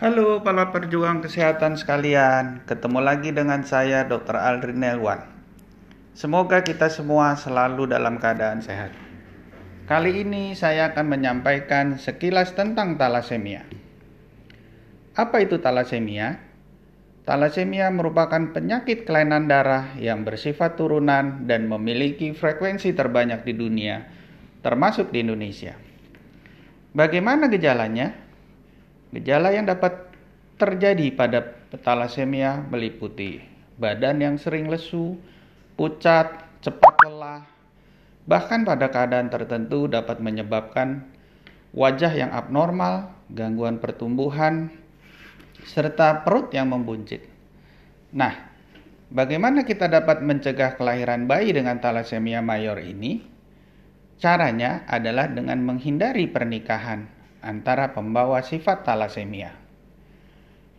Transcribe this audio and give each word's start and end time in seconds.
Halo 0.00 0.40
para 0.40 0.72
perjuang 0.72 1.20
kesehatan 1.20 1.76
sekalian, 1.76 2.64
ketemu 2.64 3.04
lagi 3.04 3.36
dengan 3.36 3.60
saya 3.68 4.08
Dr. 4.08 4.32
Aldrin 4.32 4.80
Nelwan. 4.80 5.28
Semoga 6.16 6.64
kita 6.64 6.88
semua 6.88 7.36
selalu 7.36 7.84
dalam 7.84 8.16
keadaan 8.16 8.64
sehat. 8.64 8.96
Kali 9.84 10.24
ini 10.24 10.56
saya 10.56 10.96
akan 10.96 11.04
menyampaikan 11.04 12.00
sekilas 12.00 12.56
tentang 12.56 12.96
talasemia. 12.96 13.68
Apa 15.20 15.44
itu 15.44 15.60
talasemia? 15.60 16.48
Talasemia 17.28 17.92
merupakan 17.92 18.56
penyakit 18.56 19.04
kelainan 19.04 19.52
darah 19.52 19.92
yang 20.00 20.24
bersifat 20.24 20.80
turunan 20.80 21.44
dan 21.44 21.68
memiliki 21.68 22.32
frekuensi 22.32 22.96
terbanyak 22.96 23.44
di 23.44 23.52
dunia, 23.52 24.08
termasuk 24.64 25.12
di 25.12 25.20
Indonesia. 25.28 25.76
Bagaimana 26.96 27.52
gejalanya? 27.52 28.29
Gejala 29.10 29.50
yang 29.50 29.66
dapat 29.66 30.06
terjadi 30.54 31.10
pada 31.18 31.42
talasemia 31.82 32.62
meliputi 32.70 33.42
badan 33.80 34.20
yang 34.20 34.36
sering 34.36 34.68
lesu, 34.68 35.16
pucat, 35.74 36.46
cepat 36.60 36.94
lelah, 37.08 37.42
bahkan 38.28 38.62
pada 38.62 38.92
keadaan 38.92 39.32
tertentu 39.32 39.88
dapat 39.88 40.20
menyebabkan 40.20 41.08
wajah 41.72 42.12
yang 42.12 42.30
abnormal, 42.30 43.10
gangguan 43.32 43.80
pertumbuhan, 43.80 44.68
serta 45.64 46.22
perut 46.22 46.52
yang 46.52 46.68
membuncit. 46.68 47.24
Nah, 48.12 48.36
bagaimana 49.08 49.64
kita 49.64 49.88
dapat 49.88 50.20
mencegah 50.20 50.76
kelahiran 50.76 51.24
bayi 51.24 51.50
dengan 51.56 51.80
talasemia 51.80 52.44
mayor 52.44 52.78
ini? 52.78 53.26
Caranya 54.20 54.84
adalah 54.84 55.32
dengan 55.32 55.64
menghindari 55.64 56.28
pernikahan 56.28 57.19
antara 57.40 57.92
pembawa 57.96 58.44
sifat 58.44 58.84
talasemia. 58.84 59.52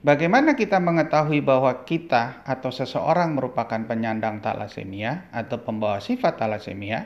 Bagaimana 0.01 0.57
kita 0.57 0.81
mengetahui 0.81 1.45
bahwa 1.45 1.85
kita 1.85 2.41
atau 2.41 2.73
seseorang 2.73 3.37
merupakan 3.37 3.85
penyandang 3.85 4.41
talasemia 4.41 5.29
atau 5.29 5.61
pembawa 5.61 6.01
sifat 6.01 6.41
talasemia? 6.41 7.05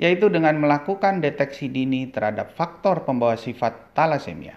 Yaitu 0.00 0.32
dengan 0.32 0.56
melakukan 0.56 1.20
deteksi 1.20 1.68
dini 1.68 2.08
terhadap 2.08 2.56
faktor 2.56 3.04
pembawa 3.04 3.36
sifat 3.36 3.92
talasemia. 3.92 4.56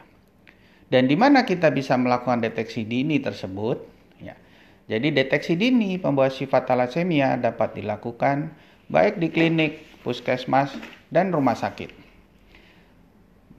Dan 0.88 1.12
di 1.12 1.20
mana 1.20 1.44
kita 1.44 1.74
bisa 1.76 2.00
melakukan 2.00 2.40
deteksi 2.40 2.88
dini 2.88 3.20
tersebut? 3.20 3.84
Ya. 4.24 4.40
Jadi 4.88 5.12
deteksi 5.12 5.60
dini 5.60 6.00
pembawa 6.00 6.32
sifat 6.32 6.72
talasemia 6.72 7.36
dapat 7.36 7.76
dilakukan 7.76 8.54
baik 8.92 9.20
di 9.20 9.28
klinik, 9.32 10.04
puskesmas, 10.04 10.76
dan 11.12 11.32
rumah 11.32 11.56
sakit. 11.56 12.01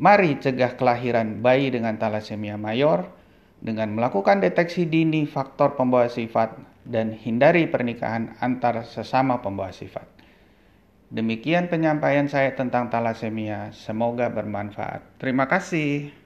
Mari 0.01 0.41
cegah 0.41 0.79
kelahiran 0.79 1.45
bayi 1.45 1.69
dengan 1.69 1.99
talasemia 2.01 2.57
mayor 2.57 3.11
dengan 3.63 3.93
melakukan 3.95 4.41
deteksi 4.43 4.89
dini 4.89 5.29
faktor 5.29 5.79
pembawa 5.79 6.09
sifat 6.09 6.57
dan 6.83 7.15
hindari 7.15 7.71
pernikahan 7.71 8.35
antar 8.43 8.83
sesama 8.83 9.39
pembawa 9.39 9.71
sifat. 9.71 10.09
Demikian 11.13 11.69
penyampaian 11.69 12.25
saya 12.25 12.57
tentang 12.57 12.89
talasemia. 12.89 13.69
Semoga 13.77 14.33
bermanfaat. 14.33 15.21
Terima 15.21 15.45
kasih. 15.45 16.22